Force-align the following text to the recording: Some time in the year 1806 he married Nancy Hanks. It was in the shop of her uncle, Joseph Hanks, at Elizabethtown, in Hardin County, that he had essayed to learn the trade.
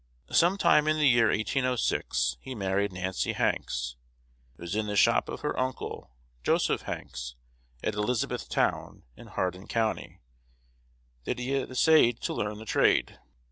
Some 0.31 0.57
time 0.57 0.87
in 0.87 0.97
the 0.97 1.07
year 1.07 1.27
1806 1.29 2.37
he 2.41 2.55
married 2.55 2.91
Nancy 2.91 3.33
Hanks. 3.33 3.97
It 4.57 4.61
was 4.61 4.75
in 4.75 4.87
the 4.87 4.95
shop 4.95 5.29
of 5.29 5.41
her 5.41 5.55
uncle, 5.59 6.09
Joseph 6.41 6.81
Hanks, 6.81 7.35
at 7.83 7.93
Elizabethtown, 7.93 9.03
in 9.15 9.27
Hardin 9.27 9.67
County, 9.67 10.19
that 11.25 11.37
he 11.37 11.51
had 11.51 11.69
essayed 11.69 12.19
to 12.21 12.33
learn 12.33 12.57
the 12.57 12.65
trade. 12.65 13.19